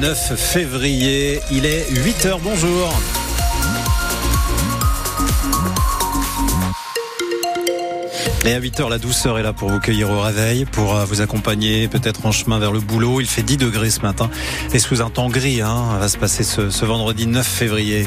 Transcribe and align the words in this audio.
9 0.00 0.36
février. 0.36 1.40
Il 1.50 1.66
est 1.66 1.90
8h, 1.90 2.38
bonjour. 2.42 2.92
Et 8.44 8.52
à 8.52 8.60
8h, 8.60 8.88
la 8.88 8.98
douceur 8.98 9.38
est 9.38 9.42
là 9.42 9.52
pour 9.52 9.68
vous 9.70 9.80
cueillir 9.80 10.10
au 10.10 10.20
réveil, 10.20 10.64
pour 10.66 10.94
euh, 10.94 11.04
vous 11.04 11.20
accompagner 11.20 11.88
peut-être 11.88 12.26
en 12.26 12.32
chemin 12.32 12.58
vers 12.60 12.70
le 12.70 12.80
boulot. 12.80 13.20
Il 13.20 13.26
fait 13.26 13.42
10 13.42 13.56
degrés 13.56 13.90
ce 13.90 14.00
matin 14.00 14.30
et 14.72 14.78
sous 14.78 15.02
un 15.02 15.10
temps 15.10 15.28
gris, 15.28 15.62
hein, 15.62 15.98
va 15.98 16.08
se 16.08 16.16
passer 16.16 16.44
ce, 16.44 16.70
ce 16.70 16.84
vendredi 16.84 17.26
9 17.26 17.46
février. 17.46 18.06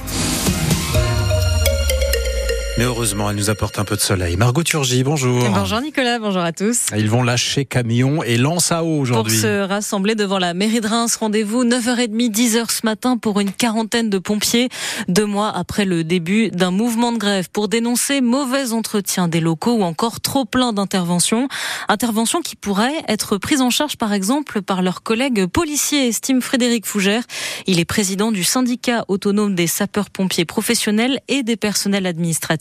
Mais 2.78 2.86
heureusement, 2.86 3.30
elle 3.30 3.36
nous 3.36 3.50
apporte 3.50 3.80
un 3.80 3.84
peu 3.84 3.98
de 3.98 4.02
soleil. 4.02 4.38
Margot 4.38 4.64
Turgy, 4.64 5.04
bonjour. 5.04 5.44
Bonjour 5.50 5.82
Nicolas, 5.82 6.20
bonjour 6.20 6.42
à 6.42 6.54
tous. 6.54 6.86
Ils 6.96 7.10
vont 7.10 7.22
lâcher 7.22 7.66
camion 7.66 8.24
et 8.24 8.38
lance 8.38 8.72
à 8.72 8.86
eau 8.86 8.98
aujourd'hui. 8.98 9.34
Pour 9.34 9.42
se 9.42 9.68
rassembler 9.68 10.16
devant 10.16 10.40
la 10.40 10.54
mairie 10.54 10.80
de 10.80 10.88
Reims, 10.88 11.18
rendez-vous 11.18 11.66
9h30, 11.66 12.32
10h 12.32 12.72
ce 12.72 12.86
matin 12.86 13.18
pour 13.18 13.42
une 13.42 13.52
quarantaine 13.52 14.10
de 14.10 14.18
pompiers, 14.20 14.70
deux 15.10 15.26
mois 15.26 15.50
après 15.50 15.84
le 15.84 16.06
début 16.06 16.50
d'un 16.50 16.72
mouvement 16.72 17.12
de 17.12 17.18
grève 17.18 17.50
pour 17.52 17.68
dénoncer 17.68 18.22
mauvais 18.22 18.72
entretien 18.72 19.28
des 19.28 19.42
locaux 19.42 19.74
ou 19.74 19.84
encore 19.84 20.22
trop 20.22 20.46
plein 20.46 20.72
d'interventions. 20.72 21.50
Interventions 21.90 22.42
qui 22.42 22.56
pourraient 22.56 23.04
être 23.10 23.38
prises 23.38 23.62
en 23.62 23.70
charge 23.70 23.98
par 23.98 24.14
exemple 24.14 24.62
par 24.62 24.82
leurs 24.82 25.04
collègues 25.04 25.46
policiers, 25.46 26.08
estime 26.08 26.42
Frédéric 26.42 26.86
Fougère. 26.86 27.24
Il 27.68 27.82
est 27.82 27.86
président 27.86 28.32
du 28.32 28.46
syndicat 28.46 29.04
autonome 29.10 29.56
des 29.56 29.68
sapeurs-pompiers 29.68 30.46
professionnels 30.46 31.20
et 31.28 31.44
des 31.44 31.58
personnels 31.58 32.06
administratifs 32.06 32.61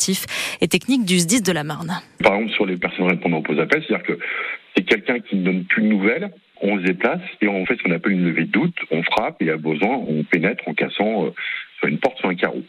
et 0.61 0.69
techniques 0.69 1.05
du 1.05 1.19
SDIS 1.19 1.43
de 1.43 1.53
la 1.53 1.65
Marne. 1.65 1.93
Par 2.23 2.35
exemple, 2.35 2.53
sur 2.53 2.67
les 2.67 2.77
personnes 2.77 3.07
répondant 3.07 3.43
aux 3.47 3.59
appels, 3.59 3.83
c'est-à-dire 3.87 4.07
que 4.07 4.19
c'est 4.77 4.85
quelqu'un 4.85 5.21
qui 5.21 5.37
ne 5.37 5.45
donne 5.45 5.65
plus 5.65 5.83
de 5.83 5.89
nouvelles, 5.89 6.31
on 6.63 6.79
se 6.79 6.85
déplace 6.85 7.21
et 7.41 7.49
on 7.49 7.65
fait 7.67 7.77
ce 7.77 7.83
qu'on 7.83 7.93
appelle 7.93 8.13
une 8.13 8.25
levée 8.25 8.45
de 8.45 8.51
doute, 8.51 8.77
on 8.91 9.03
frappe 9.03 9.41
et 9.43 9.51
à 9.51 9.57
besoin, 9.57 9.97
on 9.97 10.23
pénètre 10.25 10.67
en 10.69 10.75
cassant 10.75 11.27
euh, 11.27 11.31
soit 11.79 11.89
une 11.89 11.99
porte, 11.99 12.19
soit 12.19 12.31
un 12.31 12.35
carreau. 12.35 12.63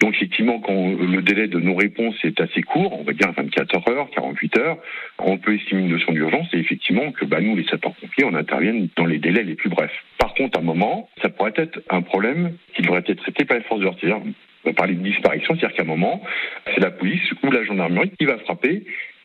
Donc 0.00 0.14
effectivement, 0.16 0.60
quand 0.60 0.92
le 1.00 1.22
délai 1.22 1.46
de 1.46 1.58
nos 1.60 1.74
réponses 1.74 2.16
est 2.24 2.40
assez 2.40 2.62
court, 2.62 2.98
on 2.98 3.04
va 3.04 3.12
dire 3.12 3.32
24 3.32 3.88
heures, 3.90 4.08
48 4.14 4.58
heures, 4.58 4.78
on 5.18 5.38
peut 5.38 5.54
estimer 5.54 5.82
une 5.82 5.88
notion 5.88 6.12
d'urgence 6.12 6.48
et 6.52 6.58
effectivement 6.58 7.12
que 7.12 7.24
bah, 7.24 7.40
nous, 7.40 7.54
les 7.56 7.64
sapeurs-pompiers, 7.64 8.24
on 8.24 8.34
intervienne 8.34 8.88
dans 8.96 9.06
les 9.06 9.18
délais 9.18 9.44
les 9.44 9.54
plus 9.54 9.70
brefs. 9.70 10.04
Par 10.18 10.34
contre, 10.34 10.58
à 10.58 10.62
un 10.62 10.64
moment, 10.64 11.08
ça 11.22 11.28
pourrait 11.28 11.54
être 11.56 11.80
un 11.90 12.02
problème 12.02 12.54
qui 12.74 12.82
devrait 12.82 13.04
être 13.06 13.22
traité 13.22 13.44
par 13.44 13.56
les 13.56 13.62
forces 13.62 13.80
de 13.80 13.84
l'ordre. 13.84 14.26
On 14.64 14.70
va 14.70 14.74
parler 14.74 14.94
de 14.94 15.02
disparition, 15.02 15.54
c'est-à-dire 15.54 15.76
qu'à 15.76 15.82
un 15.82 15.86
moment, 15.86 16.22
c'est 16.66 16.80
la 16.80 16.90
police 16.90 17.32
ou 17.42 17.50
la 17.50 17.64
gendarmerie 17.64 18.10
qui 18.18 18.24
va 18.24 18.38
frapper, 18.38 18.84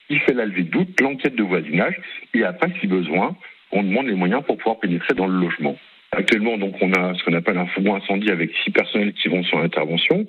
il 0.09 0.19
fait 0.21 0.33
la 0.33 0.45
levée 0.45 0.63
de 0.63 0.69
doute, 0.69 0.99
l'enquête 1.01 1.35
de 1.35 1.43
voisinage, 1.43 1.99
et 2.33 2.43
après, 2.43 2.69
si 2.79 2.87
besoin, 2.87 3.35
on 3.71 3.83
demande 3.83 4.07
les 4.07 4.15
moyens 4.15 4.43
pour 4.43 4.57
pouvoir 4.57 4.79
pénétrer 4.79 5.13
dans 5.13 5.27
le 5.27 5.39
logement. 5.39 5.77
Actuellement, 6.11 6.57
donc, 6.57 6.75
on 6.81 6.91
a 6.93 7.13
ce 7.13 7.23
qu'on 7.23 7.33
appelle 7.33 7.57
un 7.57 7.67
fourgon 7.67 7.95
incendie 7.95 8.31
avec 8.31 8.51
six 8.63 8.71
personnels 8.71 9.13
qui 9.13 9.27
vont 9.27 9.43
sur 9.43 9.59
l'intervention. 9.59 10.25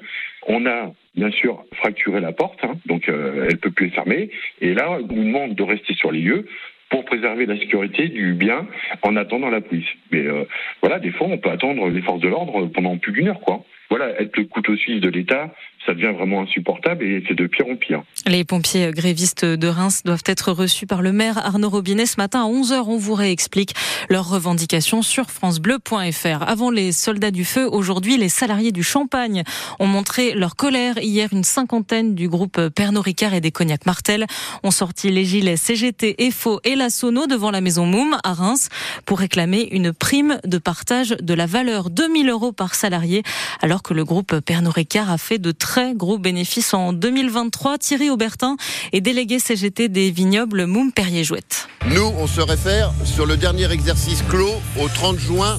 On 0.47 0.67
a 0.67 0.93
bien 1.17 1.31
sûr 1.31 1.65
fracturé 1.77 2.21
la 2.21 2.33
porte, 2.33 2.63
hein, 2.63 2.75
donc 2.85 3.09
euh, 3.09 3.47
elle 3.49 3.57
peut 3.57 3.71
plus 3.71 3.87
être 3.87 3.95
fermée. 3.95 4.31
Et 4.61 4.75
là, 4.75 4.91
on 4.91 5.15
nous 5.15 5.25
demande 5.25 5.55
de 5.55 5.63
rester 5.63 5.95
sur 5.95 6.13
les 6.13 6.21
lieux 6.21 6.47
pour 6.91 7.05
préserver 7.05 7.47
la 7.47 7.57
sécurité 7.57 8.09
du 8.09 8.35
bien 8.35 8.67
en 9.03 9.17
attendant 9.17 9.49
la 9.49 9.63
police. 9.63 9.89
Mais 10.11 10.27
euh, 10.27 10.45
voilà, 10.83 10.99
des 10.99 11.13
fois, 11.13 11.29
on 11.29 11.39
peut 11.39 11.51
attendre 11.51 11.89
les 11.89 12.03
forces 12.03 12.21
de 12.21 12.29
l'ordre 12.29 12.67
pendant 12.67 12.99
plus 12.99 13.13
d'une 13.13 13.29
heure, 13.29 13.41
quoi 13.41 13.65
voilà, 13.91 14.21
être 14.21 14.37
le 14.37 14.45
couteau 14.45 14.77
suisse 14.77 15.01
de 15.01 15.09
l'État, 15.09 15.53
ça 15.85 15.95
devient 15.95 16.13
vraiment 16.17 16.43
insupportable 16.43 17.05
et 17.05 17.25
c'est 17.27 17.35
de 17.35 17.47
pire 17.47 17.67
en 17.67 17.77
pire. 17.77 18.03
Les 18.27 18.45
pompiers 18.45 18.93
grévistes 18.93 19.45
de 19.45 19.67
Reims 19.67 20.03
doivent 20.05 20.23
être 20.27 20.53
reçus 20.53 20.87
par 20.87 21.03
le 21.03 21.11
maire 21.11 21.39
Arnaud 21.39 21.71
Robinet 21.71 22.07
ce 22.07 22.17
matin 22.19 22.43
à 22.43 22.49
11h. 22.49 22.85
On 22.87 22.99
vous 22.99 23.15
réexplique 23.15 23.75
leurs 24.09 24.29
revendications 24.29 25.03
sur 25.03 25.31
francebleu.fr. 25.31 26.43
Avant 26.47 26.71
les 26.71 26.93
soldats 26.93 27.31
du 27.31 27.45
feu, 27.45 27.67
aujourd'hui, 27.67 28.17
les 28.17 28.29
salariés 28.29 28.73
du 28.73 28.83
Champagne 28.83 29.43
ont 29.79 29.87
montré 29.87 30.35
leur 30.35 30.55
colère. 30.55 30.99
Hier, 30.99 31.29
une 31.33 31.45
cinquantaine 31.45 32.15
du 32.15 32.29
groupe 32.29 32.69
Pernod 32.69 33.03
Ricard 33.03 33.35
et 33.35 33.41
des 33.41 33.51
Cognac 33.51 33.87
Martel 33.87 34.27
ont 34.63 34.71
sorti 34.71 35.11
les 35.11 35.25
gilets 35.25 35.57
CGT, 35.57 36.17
EFO 36.19 36.61
et 36.65 36.77
la 36.77 36.91
Sono 36.91 37.27
devant 37.27 37.51
la 37.51 37.61
maison 37.61 37.87
Moum 37.87 38.17
à 38.23 38.35
Reims 38.35 38.69
pour 39.07 39.19
réclamer 39.19 39.69
une 39.73 39.93
prime 39.93 40.39
de 40.45 40.59
partage 40.59 41.11
de 41.21 41.35
la 41.35 41.47
valeur 41.47 41.91
2000 41.91 42.29
euros 42.29 42.53
par 42.53 42.75
salarié 42.75 43.23
alors 43.61 43.80
que 43.83 43.95
le 43.95 44.05
groupe 44.05 44.41
Pernod 44.41 44.73
Ricard 44.73 45.11
a 45.11 45.19
fait 45.19 45.39
de 45.39 45.53
très 45.53 45.95
gros 45.95 46.19
bénéfices 46.19 46.75
en 46.75 46.93
2023. 46.93 47.79
Thierry 47.79 48.11
Aubertin 48.11 48.57
est 48.93 49.01
délégué 49.01 49.39
CGT 49.39 49.89
des 49.89 50.11
vignobles 50.11 50.67
Moum 50.67 50.93
Perrier-Jouette. 50.93 51.69
Nous, 51.87 52.13
on 52.19 52.27
se 52.27 52.41
réfère 52.41 52.93
sur 53.05 53.27
le 53.27 53.37
dernier 53.37 53.71
exercice 53.71 54.23
clos 54.29 54.55
au 54.79 54.89
30 54.89 55.19
juin 55.19 55.59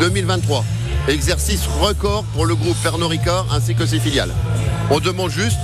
2023. 0.00 0.64
Exercice 1.08 1.66
record 1.80 2.24
pour 2.34 2.46
le 2.46 2.54
groupe 2.54 2.76
Pernod 2.82 3.10
Ricard 3.10 3.46
ainsi 3.52 3.74
que 3.74 3.86
ses 3.86 3.98
filiales. 3.98 4.32
On 4.90 5.00
demande 5.00 5.30
juste 5.30 5.58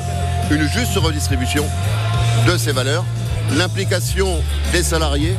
une 0.51 0.69
juste 0.69 0.97
redistribution 0.97 1.65
de 2.47 2.57
ces 2.57 2.73
valeurs, 2.73 3.05
l'implication 3.57 4.43
des 4.73 4.83
salariés, 4.83 5.35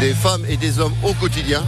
des 0.00 0.14
femmes 0.14 0.44
et 0.48 0.56
des 0.56 0.78
hommes 0.78 0.94
au 1.02 1.12
quotidien 1.14 1.62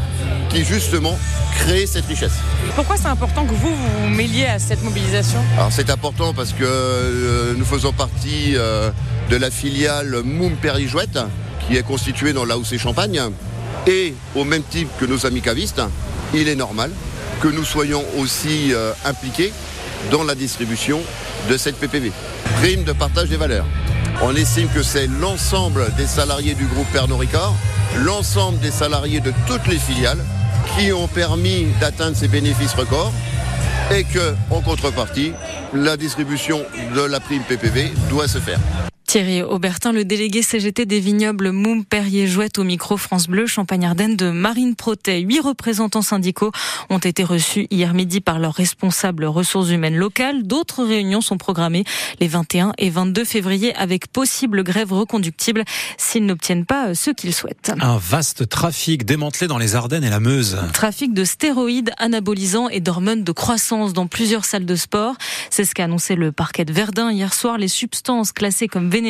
qui 0.50 0.64
justement 0.64 1.18
créent 1.58 1.86
cette 1.86 2.06
richesse. 2.06 2.34
Pourquoi 2.74 2.96
c'est 2.96 3.08
important 3.08 3.44
que 3.44 3.54
vous 3.54 3.74
vous 3.74 4.08
mêliez 4.08 4.46
à 4.46 4.58
cette 4.58 4.82
mobilisation 4.82 5.38
Alors 5.56 5.72
c'est 5.72 5.90
important 5.90 6.34
parce 6.34 6.52
que 6.52 6.64
euh, 6.64 7.54
nous 7.56 7.64
faisons 7.64 7.92
partie 7.92 8.54
euh, 8.56 8.90
de 9.30 9.36
la 9.36 9.50
filiale 9.50 10.22
Moum 10.24 10.52
Jouette 10.86 11.18
qui 11.66 11.76
est 11.76 11.82
constituée 11.82 12.32
dans 12.32 12.44
la 12.44 12.56
et 12.72 12.78
Champagne 12.78 13.20
et 13.86 14.14
au 14.34 14.44
même 14.44 14.62
type 14.62 14.88
que 14.98 15.04
nos 15.04 15.26
amis 15.26 15.42
cavistes, 15.42 15.82
il 16.32 16.48
est 16.48 16.56
normal 16.56 16.90
que 17.40 17.48
nous 17.48 17.64
soyons 17.64 18.02
aussi 18.18 18.72
euh, 18.72 18.92
impliqués 19.04 19.52
dans 20.10 20.24
la 20.24 20.34
distribution 20.34 21.00
de 21.48 21.56
cette 21.56 21.76
PPV, 21.76 22.12
prime 22.60 22.84
de 22.84 22.92
partage 22.92 23.28
des 23.28 23.36
valeurs. 23.36 23.66
On 24.22 24.34
estime 24.34 24.68
que 24.68 24.82
c'est 24.82 25.06
l'ensemble 25.06 25.92
des 25.96 26.06
salariés 26.06 26.54
du 26.54 26.66
groupe 26.66 26.86
Pernod 26.92 27.18
Ricard, 27.18 27.54
l'ensemble 28.04 28.58
des 28.60 28.70
salariés 28.70 29.20
de 29.20 29.32
toutes 29.46 29.66
les 29.66 29.78
filiales 29.78 30.24
qui 30.76 30.92
ont 30.92 31.08
permis 31.08 31.66
d'atteindre 31.80 32.16
ces 32.16 32.28
bénéfices 32.28 32.74
records 32.74 33.12
et 33.90 34.04
que, 34.04 34.34
en 34.50 34.60
contrepartie, 34.60 35.32
la 35.72 35.96
distribution 35.96 36.60
de 36.94 37.02
la 37.02 37.20
prime 37.20 37.42
PPV 37.42 37.92
doit 38.08 38.28
se 38.28 38.38
faire. 38.38 38.58
Thierry 39.14 39.42
Aubertin, 39.42 39.92
le 39.92 40.04
délégué 40.04 40.42
CGT 40.42 40.86
des 40.86 40.98
vignobles 40.98 41.52
Moum 41.52 41.84
Perrier 41.84 42.26
Jouette 42.26 42.58
au 42.58 42.64
micro 42.64 42.96
France 42.96 43.28
Bleu 43.28 43.46
Champagne-Ardenne 43.46 44.16
de 44.16 44.30
Marine 44.30 44.74
Protet. 44.74 45.20
Huit 45.20 45.38
représentants 45.38 46.02
syndicaux 46.02 46.50
ont 46.90 46.98
été 46.98 47.22
reçus 47.22 47.68
hier 47.70 47.94
midi 47.94 48.20
par 48.20 48.40
leurs 48.40 48.54
responsables 48.54 49.24
ressources 49.26 49.70
humaines 49.70 49.94
locales. 49.94 50.42
D'autres 50.42 50.82
réunions 50.82 51.20
sont 51.20 51.38
programmées 51.38 51.84
les 52.18 52.26
21 52.26 52.72
et 52.76 52.90
22 52.90 53.24
février 53.24 53.72
avec 53.76 54.08
possible 54.08 54.64
grève 54.64 54.92
reconductible 54.92 55.62
s'ils 55.96 56.26
n'obtiennent 56.26 56.66
pas 56.66 56.96
ce 56.96 57.12
qu'ils 57.12 57.34
souhaitent. 57.34 57.70
Un 57.80 57.98
vaste 57.98 58.48
trafic 58.48 59.04
démantelé 59.04 59.46
dans 59.46 59.58
les 59.58 59.76
Ardennes 59.76 60.02
et 60.02 60.10
la 60.10 60.18
Meuse. 60.18 60.58
Trafic 60.72 61.14
de 61.14 61.22
stéroïdes 61.22 61.92
anabolisants 61.98 62.68
et 62.68 62.80
d'hormones 62.80 63.22
de 63.22 63.30
croissance 63.30 63.92
dans 63.92 64.08
plusieurs 64.08 64.44
salles 64.44 64.66
de 64.66 64.74
sport. 64.74 65.14
C'est 65.50 65.64
ce 65.64 65.72
qu'a 65.72 65.84
annoncé 65.84 66.16
le 66.16 66.32
parquet 66.32 66.64
de 66.64 66.72
Verdun 66.72 67.12
hier 67.12 67.32
soir. 67.32 67.58
Les 67.58 67.68
substances 67.68 68.32
classées 68.32 68.66
comme 68.66 68.90
vénéneuses 68.90 69.03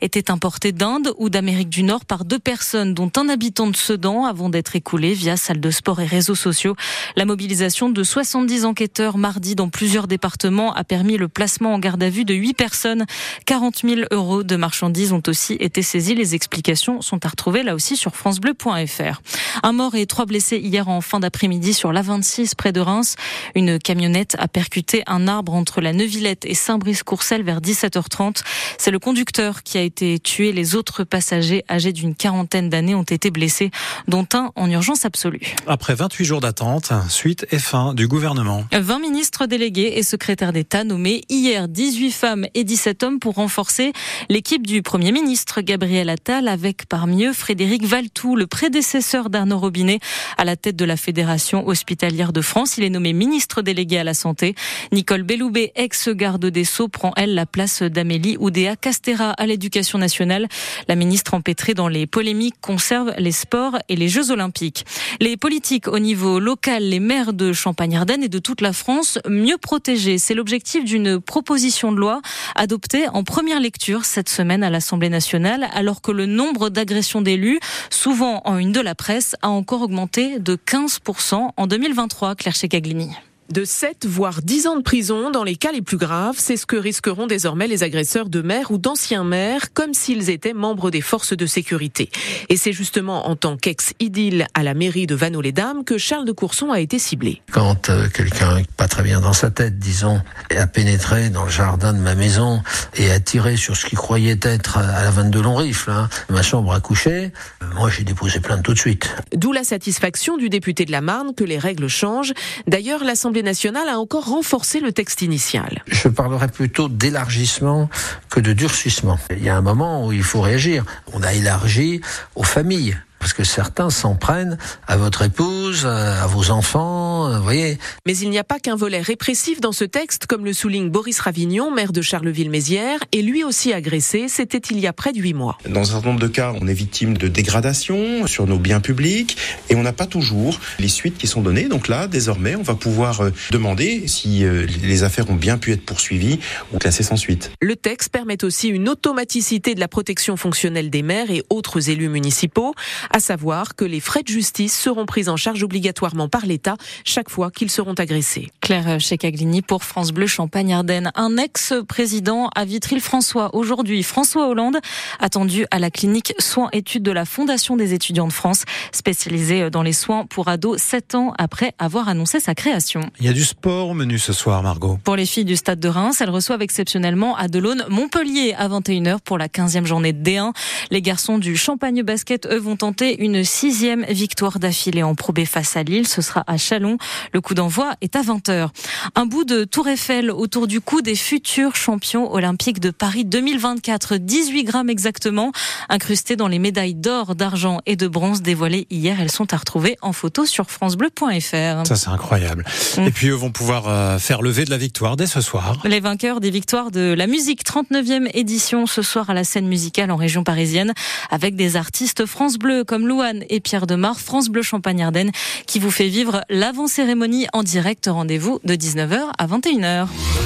était 0.00 0.30
importée 0.30 0.72
d'Inde 0.72 1.12
ou 1.18 1.28
d'Amérique 1.28 1.68
du 1.68 1.82
Nord 1.82 2.04
par 2.04 2.24
deux 2.24 2.38
personnes, 2.38 2.94
dont 2.94 3.10
un 3.16 3.28
habitant 3.28 3.66
de 3.66 3.76
Sedan, 3.76 4.24
avant 4.24 4.48
d'être 4.48 4.76
écoulé 4.76 5.12
via 5.12 5.36
salle 5.36 5.60
de 5.60 5.70
sport 5.70 6.00
et 6.00 6.06
réseaux 6.06 6.34
sociaux. 6.34 6.76
La 7.16 7.24
mobilisation 7.24 7.90
de 7.90 8.02
70 8.02 8.64
enquêteurs 8.64 9.18
mardi 9.18 9.54
dans 9.54 9.68
plusieurs 9.68 10.06
départements 10.06 10.72
a 10.74 10.84
permis 10.84 11.16
le 11.16 11.28
placement 11.28 11.74
en 11.74 11.78
garde 11.78 12.02
à 12.02 12.10
vue 12.10 12.24
de 12.24 12.34
8 12.34 12.54
personnes. 12.54 13.06
40 13.46 13.82
000 13.84 14.00
euros 14.10 14.42
de 14.42 14.56
marchandises 14.56 15.12
ont 15.12 15.22
aussi 15.26 15.54
été 15.60 15.82
saisis. 15.82 16.14
Les 16.14 16.34
explications 16.34 17.00
sont 17.02 17.24
à 17.24 17.28
retrouver 17.28 17.62
là 17.62 17.74
aussi 17.74 17.96
sur 17.96 18.16
francebleu.fr. 18.16 19.20
Un 19.62 19.72
mort 19.72 19.94
et 19.94 20.06
trois 20.06 20.26
blessés 20.26 20.58
hier 20.58 20.88
en 20.88 21.00
fin 21.00 21.20
d'après-midi 21.20 21.74
sur 21.74 21.92
l'A26 21.92 22.54
près 22.56 22.72
de 22.72 22.80
Reims. 22.80 23.16
Une 23.54 23.78
camionnette 23.78 24.36
a 24.38 24.48
percuté 24.48 25.02
un 25.06 25.28
arbre 25.28 25.54
entre 25.54 25.80
la 25.80 25.92
Neuvillette 25.92 26.44
et 26.44 26.54
Saint-Brice-Courcelles 26.54 27.42
vers 27.42 27.60
17h30. 27.60 28.42
C'est 28.78 28.90
le 28.90 28.98
conducteur 29.10 29.64
qui 29.64 29.76
a 29.76 29.82
été 29.82 30.20
tué. 30.20 30.52
Les 30.52 30.76
autres 30.76 31.02
passagers 31.02 31.64
âgés 31.68 31.92
d'une 31.92 32.14
quarantaine 32.14 32.70
d'années 32.70 32.94
ont 32.94 33.02
été 33.02 33.32
blessés, 33.32 33.72
dont 34.06 34.24
un 34.34 34.52
en 34.54 34.70
urgence 34.70 35.04
absolue. 35.04 35.56
Après 35.66 35.96
28 35.96 36.24
jours 36.24 36.40
d'attente, 36.40 36.92
suite 37.08 37.44
et 37.50 37.58
fin 37.58 37.92
du 37.92 38.06
gouvernement. 38.06 38.64
20 38.70 39.00
ministres 39.00 39.46
délégués 39.46 39.94
et 39.96 40.04
secrétaires 40.04 40.52
d'État 40.52 40.84
nommés 40.84 41.22
hier 41.28 41.66
18 41.66 42.12
femmes 42.12 42.46
et 42.54 42.62
17 42.62 43.02
hommes 43.02 43.18
pour 43.18 43.34
renforcer 43.34 43.92
l'équipe 44.28 44.64
du 44.64 44.80
Premier 44.80 45.10
ministre 45.10 45.60
Gabriel 45.60 46.08
Attal 46.08 46.46
avec 46.46 46.86
parmi 46.86 47.24
eux 47.24 47.32
Frédéric 47.32 47.84
Valtou, 47.84 48.36
le 48.36 48.46
prédécesseur 48.46 49.28
d'Arnaud 49.28 49.58
Robinet 49.58 49.98
à 50.38 50.44
la 50.44 50.54
tête 50.54 50.76
de 50.76 50.84
la 50.84 50.96
Fédération 50.96 51.66
hospitalière 51.66 52.32
de 52.32 52.42
France. 52.42 52.78
Il 52.78 52.84
est 52.84 52.90
nommé 52.90 53.12
ministre 53.12 53.60
délégué 53.62 53.98
à 53.98 54.04
la 54.04 54.14
santé. 54.14 54.54
Nicole 54.92 55.24
Belloubet, 55.24 55.72
ex-garde 55.74 56.46
des 56.46 56.64
Sceaux, 56.64 56.86
prend 56.86 57.12
elle 57.16 57.34
la 57.34 57.46
place 57.46 57.82
d'Amélie 57.82 58.36
Oudéa 58.38 58.76
À 59.08 59.46
l'éducation 59.46 59.98
nationale. 59.98 60.46
La 60.86 60.94
ministre 60.94 61.32
empêtrée 61.34 61.72
dans 61.72 61.88
les 61.88 62.06
polémiques 62.06 62.60
conserve 62.60 63.12
les 63.16 63.32
sports 63.32 63.78
et 63.88 63.96
les 63.96 64.08
Jeux 64.08 64.30
olympiques. 64.30 64.84
Les 65.20 65.38
politiques 65.38 65.88
au 65.88 65.98
niveau 65.98 66.38
local, 66.38 66.82
les 66.82 67.00
maires 67.00 67.32
de 67.32 67.52
Champagne-Ardenne 67.52 68.22
et 68.22 68.28
de 68.28 68.38
toute 68.38 68.60
la 68.60 68.74
France 68.74 69.18
mieux 69.26 69.56
protégés. 69.56 70.18
C'est 70.18 70.34
l'objectif 70.34 70.84
d'une 70.84 71.18
proposition 71.18 71.92
de 71.92 71.96
loi 71.96 72.20
adoptée 72.54 73.08
en 73.08 73.24
première 73.24 73.58
lecture 73.58 74.04
cette 74.04 74.28
semaine 74.28 74.62
à 74.62 74.70
l'Assemblée 74.70 75.08
nationale, 75.08 75.68
alors 75.72 76.02
que 76.02 76.12
le 76.12 76.26
nombre 76.26 76.68
d'agressions 76.68 77.22
d'élus, 77.22 77.58
souvent 77.88 78.42
en 78.44 78.58
une 78.58 78.72
de 78.72 78.80
la 78.80 78.94
presse, 78.94 79.34
a 79.40 79.48
encore 79.48 79.80
augmenté 79.82 80.38
de 80.38 80.56
15% 80.56 81.50
en 81.56 81.66
2023. 81.66 82.34
Claire 82.34 82.54
Checaglini 82.54 83.10
de 83.52 83.64
7 83.64 84.06
voire 84.06 84.42
10 84.42 84.66
ans 84.68 84.76
de 84.76 84.82
prison 84.82 85.30
dans 85.30 85.42
les 85.42 85.56
cas 85.56 85.72
les 85.72 85.82
plus 85.82 85.96
graves. 85.96 86.36
C'est 86.38 86.56
ce 86.56 86.66
que 86.66 86.76
risqueront 86.76 87.26
désormais 87.26 87.66
les 87.66 87.82
agresseurs 87.82 88.28
de 88.28 88.42
maires 88.42 88.70
ou 88.70 88.78
d'anciens 88.78 89.24
maires, 89.24 89.72
comme 89.72 89.94
s'ils 89.94 90.30
étaient 90.30 90.52
membres 90.52 90.90
des 90.90 91.00
forces 91.00 91.36
de 91.36 91.46
sécurité. 91.46 92.10
Et 92.48 92.56
c'est 92.56 92.72
justement 92.72 93.28
en 93.28 93.36
tant 93.36 93.56
qu'ex-idylle 93.56 94.46
à 94.54 94.62
la 94.62 94.74
mairie 94.74 95.06
de 95.06 95.14
Vanneau-les-Dames 95.14 95.84
que 95.84 95.98
Charles 95.98 96.26
de 96.26 96.32
Courson 96.32 96.70
a 96.70 96.80
été 96.80 96.98
ciblé. 96.98 97.42
Quand 97.50 97.90
euh, 97.90 98.08
quelqu'un 98.08 98.62
pas 98.76 98.88
très 98.88 99.02
bien 99.02 99.20
dans 99.20 99.32
sa 99.32 99.50
tête, 99.50 99.78
disons, 99.78 100.20
a 100.56 100.66
pénétré 100.66 101.30
dans 101.30 101.44
le 101.44 101.50
jardin 101.50 101.92
de 101.92 101.98
ma 101.98 102.14
maison 102.14 102.62
et 102.94 103.10
a 103.10 103.18
tiré 103.18 103.56
sur 103.56 103.76
ce 103.76 103.86
qu'il 103.86 103.98
croyait 103.98 104.38
être 104.42 104.78
à 104.78 105.02
la 105.02 105.10
vanne 105.10 105.30
de 105.30 105.40
long 105.40 105.56
rifle, 105.56 105.90
hein, 105.90 106.08
ma 106.28 106.42
chambre 106.42 106.72
à 106.72 106.80
coucher, 106.80 107.32
moi 107.74 107.90
j'ai 107.90 108.04
déposé 108.04 108.40
plainte 108.40 108.62
tout 108.62 108.74
de 108.74 108.78
suite. 108.78 109.14
D'où 109.34 109.52
la 109.52 109.64
satisfaction 109.64 110.36
du 110.36 110.48
député 110.48 110.84
de 110.84 110.92
la 110.92 111.00
Marne 111.00 111.34
que 111.34 111.44
les 111.44 111.58
règles 111.58 111.88
changent. 111.88 112.32
D'ailleurs, 112.66 113.04
l'Assemblée 113.04 113.39
nationale 113.42 113.88
a 113.88 113.98
encore 113.98 114.26
renforcé 114.26 114.80
le 114.80 114.92
texte 114.92 115.22
initial. 115.22 115.82
Je 115.86 116.08
parlerai 116.08 116.48
plutôt 116.48 116.88
d'élargissement 116.88 117.88
que 118.28 118.40
de 118.40 118.52
durcissement. 118.52 119.18
Il 119.30 119.44
y 119.44 119.48
a 119.48 119.56
un 119.56 119.62
moment 119.62 120.06
où 120.06 120.12
il 120.12 120.22
faut 120.22 120.40
réagir. 120.40 120.84
On 121.12 121.22
a 121.22 121.32
élargi 121.32 122.00
aux 122.34 122.44
familles 122.44 122.96
parce 123.20 123.34
que 123.34 123.44
certains 123.44 123.90
s'en 123.90 124.16
prennent 124.16 124.58
à 124.88 124.96
votre 124.96 125.22
épouse, 125.22 125.86
à 125.86 126.26
vos 126.26 126.50
enfants, 126.50 127.30
vous 127.36 127.44
voyez. 127.44 127.78
Mais 128.06 128.16
il 128.16 128.30
n'y 128.30 128.38
a 128.38 128.44
pas 128.44 128.58
qu'un 128.58 128.74
volet 128.74 129.00
répressif 129.00 129.60
dans 129.60 129.72
ce 129.72 129.84
texte, 129.84 130.26
comme 130.26 130.44
le 130.44 130.52
souligne 130.52 130.90
Boris 130.90 131.20
Ravignon, 131.20 131.70
maire 131.70 131.92
de 131.92 132.02
Charleville-Mézières, 132.02 133.00
et 133.12 133.22
lui 133.22 133.44
aussi 133.44 133.72
agressé, 133.72 134.26
c'était 134.28 134.58
il 134.70 134.80
y 134.80 134.86
a 134.86 134.92
près 134.92 135.12
de 135.12 135.18
huit 135.18 135.34
mois. 135.34 135.58
Dans 135.68 135.80
un 135.80 135.84
certain 135.84 136.08
nombre 136.08 136.20
de 136.20 136.28
cas, 136.28 136.52
on 136.60 136.66
est 136.66 136.74
victime 136.74 137.16
de 137.16 137.28
dégradation 137.28 138.26
sur 138.26 138.46
nos 138.46 138.58
biens 138.58 138.80
publics, 138.80 139.36
et 139.68 139.76
on 139.76 139.82
n'a 139.82 139.92
pas 139.92 140.06
toujours 140.06 140.58
les 140.78 140.88
suites 140.88 141.18
qui 141.18 141.26
sont 141.26 141.42
données. 141.42 141.68
Donc 141.68 141.88
là, 141.88 142.08
désormais, 142.08 142.56
on 142.56 142.62
va 142.62 142.74
pouvoir 142.74 143.20
euh, 143.20 143.30
demander 143.50 144.08
si 144.08 144.44
euh, 144.44 144.66
les 144.82 145.02
affaires 145.02 145.28
ont 145.30 145.34
bien 145.34 145.58
pu 145.58 145.72
être 145.72 145.84
poursuivies 145.84 146.40
ou 146.72 146.78
classées 146.78 147.02
sans 147.02 147.16
suite. 147.16 147.52
Le 147.60 147.76
texte 147.76 148.08
permet 148.10 148.42
aussi 148.44 148.68
une 148.68 148.88
automaticité 148.88 149.74
de 149.74 149.80
la 149.80 149.88
protection 149.88 150.36
fonctionnelle 150.36 150.88
des 150.88 151.02
maires 151.02 151.30
et 151.30 151.44
autres 151.50 151.90
élus 151.90 152.08
municipaux 152.08 152.74
à 153.10 153.20
savoir 153.20 153.74
que 153.74 153.84
les 153.84 154.00
frais 154.00 154.22
de 154.22 154.28
justice 154.28 154.78
seront 154.78 155.06
pris 155.06 155.28
en 155.28 155.36
charge 155.36 155.62
obligatoirement 155.62 156.28
par 156.28 156.46
l'État 156.46 156.76
chaque 157.04 157.28
fois 157.28 157.50
qu'ils 157.50 157.70
seront 157.70 157.94
agressés. 157.94 158.48
Claire 158.60 159.00
Checaglini 159.00 159.62
pour 159.62 159.84
France 159.84 160.12
Bleu 160.12 160.26
Champagne-Ardenne. 160.26 161.10
Un 161.14 161.36
ex-président 161.36 162.50
à 162.54 162.64
Vitry-François 162.64 163.54
aujourd'hui, 163.54 164.02
François 164.02 164.48
Hollande, 164.48 164.78
attendu 165.18 165.66
à 165.70 165.78
la 165.78 165.90
clinique 165.90 166.34
soins-études 166.38 167.02
de 167.02 167.10
la 167.10 167.24
Fondation 167.24 167.76
des 167.76 167.94
étudiants 167.94 168.28
de 168.28 168.32
France, 168.32 168.64
spécialisée 168.92 169.70
dans 169.70 169.82
les 169.82 169.92
soins 169.92 170.24
pour 170.26 170.48
ados 170.48 170.80
7 170.80 171.14
ans 171.16 171.34
après 171.38 171.72
avoir 171.78 172.08
annoncé 172.08 172.38
sa 172.38 172.54
création. 172.54 173.00
Il 173.18 173.26
y 173.26 173.28
a 173.28 173.32
du 173.32 173.44
sport 173.44 173.88
au 173.88 173.94
menu 173.94 174.18
ce 174.18 174.32
soir, 174.32 174.62
Margot. 174.62 174.98
Pour 175.02 175.16
les 175.16 175.26
filles 175.26 175.44
du 175.44 175.56
Stade 175.56 175.80
de 175.80 175.88
Reims, 175.88 176.20
elles 176.20 176.30
reçoivent 176.30 176.62
exceptionnellement 176.62 177.36
à 177.36 177.48
Delaune 177.48 177.84
Montpellier 177.88 178.54
à 178.56 178.68
21h 178.68 179.18
pour 179.24 179.38
la 179.38 179.48
15e 179.48 179.84
journée 179.84 180.12
de 180.12 180.22
D1. 180.22 180.52
Les 180.90 181.02
garçons 181.02 181.38
du 181.38 181.56
Champagne 181.56 182.02
Basket, 182.02 182.46
eux, 182.46 182.58
vont 182.58 182.76
tenter 182.76 182.99
une 183.00 183.44
sixième 183.44 184.04
victoire 184.04 184.58
d'affilée 184.58 185.02
en 185.02 185.14
Pro 185.14 185.30
face 185.46 185.76
à 185.76 185.82
Lille. 185.82 186.06
Ce 186.06 186.22
sera 186.22 186.44
à 186.46 186.56
Chalon. 186.56 186.98
Le 187.32 187.40
coup 187.40 187.54
d'envoi 187.54 187.92
est 188.00 188.16
à 188.16 188.22
20h. 188.22 188.68
Un 189.14 189.26
bout 189.26 189.44
de 189.44 189.64
Tour 189.64 189.88
Eiffel 189.88 190.30
autour 190.30 190.66
du 190.66 190.80
cou 190.80 191.02
des 191.02 191.14
futurs 191.14 191.76
champions 191.76 192.32
olympiques 192.32 192.80
de 192.80 192.90
Paris 192.90 193.24
2024. 193.24 194.16
18 194.16 194.64
grammes 194.64 194.90
exactement, 194.90 195.52
incrustés 195.88 196.36
dans 196.36 196.48
les 196.48 196.58
médailles 196.58 196.94
d'or, 196.94 197.34
d'argent 197.34 197.80
et 197.86 197.96
de 197.96 198.08
bronze 198.08 198.42
dévoilées 198.42 198.86
hier. 198.90 199.20
Elles 199.20 199.30
sont 199.30 199.52
à 199.54 199.56
retrouver 199.56 199.96
en 200.02 200.12
photo 200.12 200.46
sur 200.46 200.70
francebleu.fr. 200.70 201.86
Ça, 201.86 201.96
c'est 201.96 202.08
incroyable. 202.08 202.64
Mm. 202.98 203.02
Et 203.06 203.10
puis, 203.10 203.28
eux 203.28 203.34
vont 203.34 203.52
pouvoir 203.52 203.84
euh, 203.88 204.18
faire 204.18 204.42
lever 204.42 204.64
de 204.64 204.70
la 204.70 204.78
victoire 204.78 205.16
dès 205.16 205.26
ce 205.26 205.40
soir. 205.40 205.76
Les 205.84 206.00
vainqueurs 206.00 206.40
des 206.40 206.50
victoires 206.50 206.90
de 206.90 207.14
la 207.16 207.26
musique, 207.26 207.64
39e 207.64 208.28
édition 208.34 208.86
ce 208.86 209.02
soir 209.02 209.30
à 209.30 209.34
la 209.34 209.44
scène 209.44 209.68
musicale 209.68 210.10
en 210.10 210.16
région 210.16 210.44
parisienne 210.44 210.92
avec 211.30 211.56
des 211.56 211.76
artistes 211.76 212.26
France 212.26 212.58
Bleu 212.58 212.84
comme 212.90 213.06
Louane 213.06 213.44
et 213.48 213.60
Pierre 213.60 213.86
Demar, 213.86 214.18
France 214.18 214.48
Bleu 214.48 214.62
Champagne-Ardenne, 214.62 215.30
qui 215.68 215.78
vous 215.78 215.92
fait 215.92 216.08
vivre 216.08 216.40
l'avant-cérémonie 216.48 217.46
en 217.52 217.62
direct. 217.62 218.08
Rendez-vous 218.10 218.58
de 218.64 218.74
19h 218.74 219.30
à 219.38 219.46
21h. 219.46 220.08